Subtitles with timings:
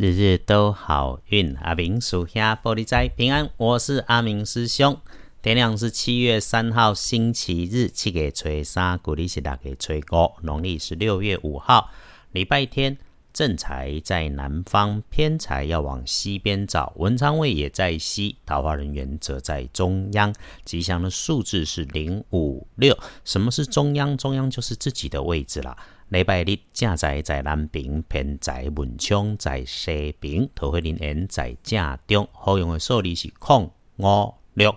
[0.00, 3.50] 日日都好运，阿明属下玻璃斋平安。
[3.58, 4.98] 我是阿明师兄。
[5.42, 11.90] 天亮是七月三号星期日，七月初三，古历是大月初五，农历是六月五号，
[12.32, 12.96] 礼拜天。
[13.32, 16.92] 正财在南方，偏财要往西边找。
[16.96, 20.34] 文昌位也在西，桃花人员则在中央。
[20.64, 22.98] 吉祥的数字是零五六。
[23.24, 24.16] 什么是中央？
[24.16, 25.76] 中央就是自己的位置啦。
[26.10, 32.28] 礼拜日正在在南平，偏在文昌在西平，桃花人缘在正中。
[32.32, 34.74] 好用的数字是空五六。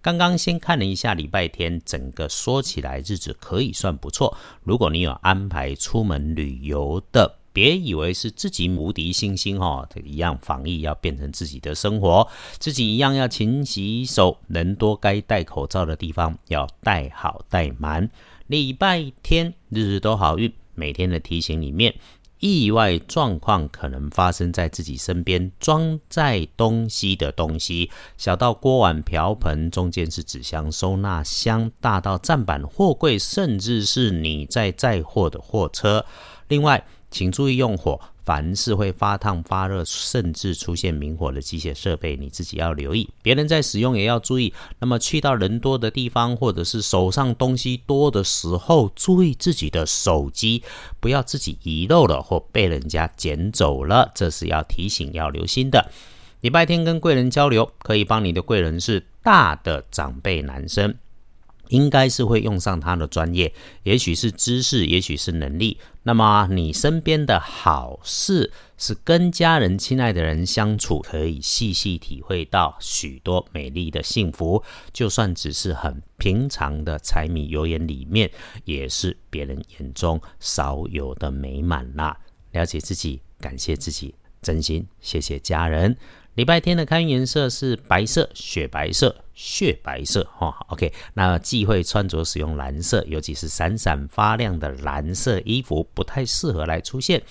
[0.00, 4.36] 刚刚先看了一下礼拜天，整个说起来日子可以算不错。
[4.64, 12.26] 如果你有安排出门旅游的，别以为是自己无敌星星哈，一样防疫要变成自己的生活，
[12.58, 18.10] 自己一样要勤洗手，人多该戴口罩的地方要戴好戴满。
[18.48, 21.94] 礼拜天日日都好运，每天的提醒里面，
[22.40, 36.04] 意外状况可能发生在自己身边，装载东西的东西，小到锅碗瓢盆，中间是纸箱收纳箱，大到站板货柜，甚至是你在载货的货车。
[36.48, 36.84] 另外。
[37.14, 43.08] 请注意用火，凡是会发烫、发热，甚至出现明火的机械设备，你自己要留意。
[43.22, 44.52] 别人在使用也要注意。
[44.78, 50.62] 那么去到人多的地方，或者是手上东西多的时候，注意自己的手机
[51.00, 55.90] 不要自己遗漏了或被人家捡走了，这是要提醒要留心的。
[56.40, 60.94] 礼拜天跟贵人交流，可以帮你的贵人是大的长辈男生。
[61.72, 65.78] 应该是会用上他的专业，也许是知识，也许是能力。
[66.02, 74.62] 那么你身边的好事是跟家人、亲爱的人相处，可以细细体会到许多美丽的幸福。
[74.92, 78.30] 就算只是很平常的柴米油盐里面，
[78.64, 82.18] 也是别人眼中少有的美满啦。
[82.50, 85.96] 了解自己，感谢自己，真心谢谢家人。
[86.34, 90.90] 礼拜天的开运颜色是白色、雪白色、血白色，哈，OK。
[91.12, 97.22] 那忌讳穿着使用蓝色，尤其是闪闪发亮的蓝色衣服，不太适合来出现。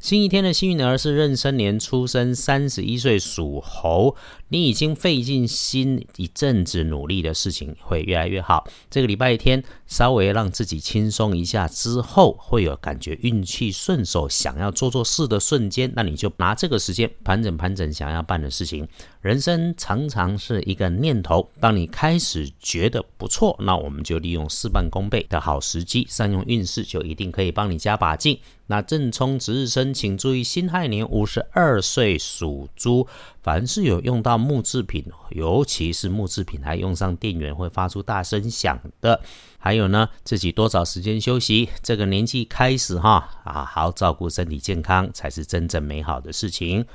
[0.00, 4.14] 新一天的幸运儿是壬申年出生，三十一岁属猴。
[4.50, 8.66] 你已经费尽心一阵子努力的事情会越来越好。
[8.88, 18.86] 这个礼拜天稍微让自己轻松一下之后，会有感觉运气顺手，想要做做事的瞬间，那你就拿这个时间盘整盘整想要办的事情。
[19.20, 28.38] 人生常常是一个念头，当你开始觉得不错，那我们就利用事半功倍的好时机，善用运势，就一定可以帮你加把劲。
[28.68, 33.08] 那正冲值日生，请注意，辛亥年五十二岁属猪，
[33.42, 39.20] 凡是有用到木制品，尤其是木制品还用上电源会发出大声响的，
[39.58, 41.68] 还有呢，自己多少时间休息。
[41.82, 46.86] 这个年纪开始哈，好好照顾身体健康，才是真正美好的事情。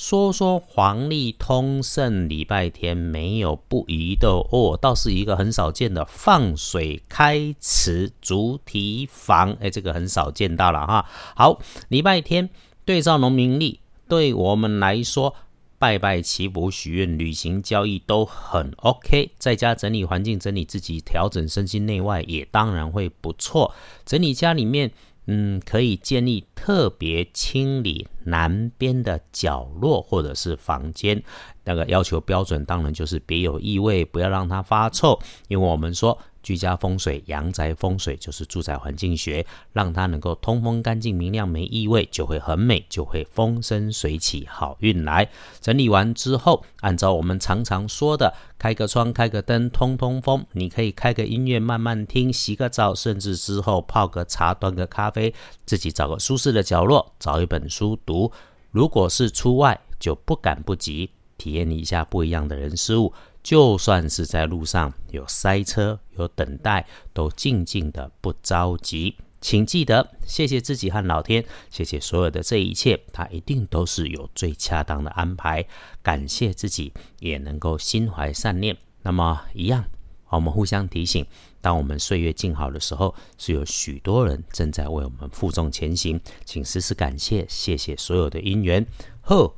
[0.00, 11.04] 说说黄历通胜礼拜天没有不宜的哦，倒是一个很少见的放水开池主题房，哎，这个很少见到了哈。
[11.34, 12.48] 好，礼拜天
[12.84, 15.34] 对照农民历，对我们来说，
[15.80, 23.74] 拜拜祈福许愿、旅行交易都很 OK，在家整理环境、整理自己、调整身心内外也当然会不错，
[24.06, 24.92] 整理家里面。
[25.28, 31.22] 嗯，可以建议特别清理南边的角落或者是房间，
[31.64, 36.18] 那个要求标准当然就是别有异味，不要让它发臭，因为我们说。
[36.48, 39.44] 居家风水、阳宅风水就是住宅环境学，
[39.74, 45.28] 让它能够通风、干净、明亮、没异味，就会很美，就会风生水起，好运来。
[45.60, 50.46] 整理完之后，按照我们常常说的，开个窗、开个灯，通通风。
[50.52, 55.34] 你可以开个音乐慢慢听，洗个澡，甚至之后泡个茶、端个咖啡，
[55.66, 58.32] 自己找个舒适的角落，找一本书读。
[58.70, 63.12] 如果是出外，就不赶不及，体验一下不一样的人事物。
[63.48, 69.16] 就算是在路上有塞车、有等待，都静静的不着急。
[69.40, 75.64] 请记得，谢谢自己和老天，谢谢所有的这一切，他一定都是有最恰当的安排。
[76.02, 78.76] 感谢自己，也能够心怀善念。
[79.00, 79.82] 那么，一样，
[80.28, 81.24] 我们互相提醒：
[81.62, 86.20] 当我们岁月静好的时候，是有许多人正在为我们负重前行。
[86.44, 88.86] 请时时感谢，谢谢所有的因缘。
[89.22, 89.54] 后。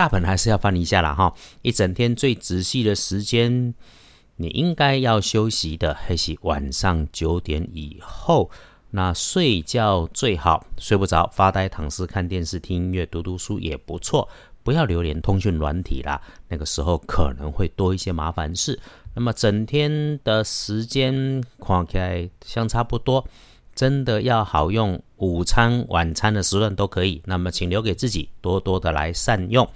[0.00, 3.74] 大本还是要翻一下了哈，一整天最仔细的时间，
[4.36, 8.50] 你应该要休息的还是晚上九点以后。
[8.92, 14.26] 那睡觉最好睡不着，发呆、躺尸、看电视、听音乐、读读书也不错。
[14.62, 16.18] 不要留连通讯软体啦，
[16.48, 18.80] 那个时候可能会多一些麻烦事。
[19.14, 23.22] 那么整天的时间看起来相差不多。
[23.80, 27.22] 真的要好用，午餐、晚餐的时段都可以。
[27.24, 29.66] 那么，请留给自己多多的来善用。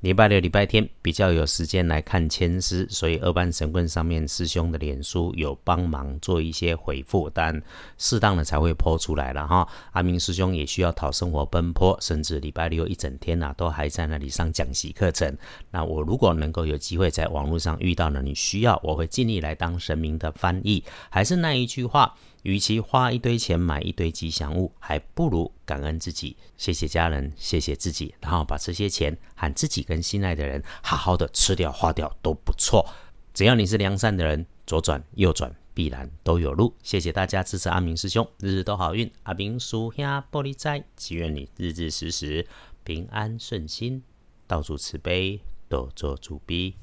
[0.00, 7.58] 礼拜六、礼拜天比较有时间来看签诗，所以二班神棍上面师兄的脸书有帮忙做一些回复，但
[7.96, 9.66] 适当的才会泼出来了哈。
[9.92, 15.34] 阿明师兄也需要讨生活奔波，甚至礼拜六一整天呐都还在那里上讲习课程。
[15.70, 20.84] 那我如果能够有机会在网络上遇到了你需要，我会尽力来当神明的翻译。
[21.08, 22.14] 还是那一句话。
[22.42, 32.86] 与其花一堆钱买一堆吉祥物，还不如感恩自己，谢谢家人，谢谢自己，然后把这些钱喊自己跟心爱的人好好的吃掉花掉都不错。
[33.34, 36.74] 只要你是良善的人，左转右转必然都有路。
[36.82, 39.10] 谢谢大家支持阿明师兄，日日都好运。
[39.22, 42.46] 阿明叔兄玻璃斋，祈愿你日日时时
[42.82, 44.02] 平安顺心，
[44.46, 46.74] 到处慈悲，多做主逼。